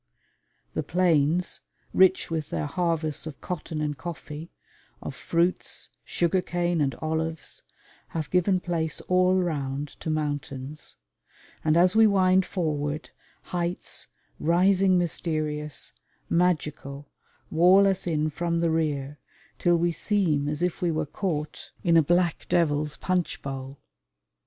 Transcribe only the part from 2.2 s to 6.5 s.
with their harvests of cotton and coffee, of fruits, sugar